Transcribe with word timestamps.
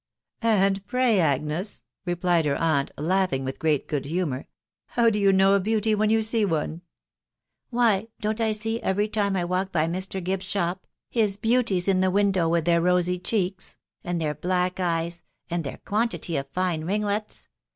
"And 0.61 0.83
pray, 0.87 1.19
Agnes," 1.19 1.83
replied 2.07 2.47
her 2.47 2.55
aunt, 2.55 2.89
laughing 2.97 3.45
with 3.45 3.59
great 3.59 3.87
good 3.87 4.05
humour, 4.05 4.47
"how 4.87 5.11
do 5.11 5.19
you 5.19 5.31
know 5.31 5.53
a 5.53 5.59
beauty 5.59 5.93
when 5.93 6.09
you 6.09 6.23
see 6.23 6.43
one?"" 6.43 6.81
Why, 7.69 8.07
don't 8.19 8.41
I 8.41 8.51
see 8.51 8.81
every 8.81 9.07
time 9.07 9.35
I 9.35 9.45
walk 9.45 9.71
by 9.71 9.85
Mr. 9.85 10.19
Gibbs's 10.23 10.49
shop, 10.49 10.87
his 11.11 11.37
beauties 11.37 11.87
in 11.87 12.01
the 12.01 12.09
window, 12.09 12.49
with 12.49 12.65
their 12.65 12.81
rosy 12.81 13.19
cheeks, 13.19 13.77
and 14.03 14.19
their 14.19 14.33
black 14.33 14.79
eyes, 14.79 15.21
and 15.51 15.63
their 15.63 15.77
quantity 15.77 16.35
of 16.35 16.49
fine 16.49 16.83
ringlets 16.83 17.47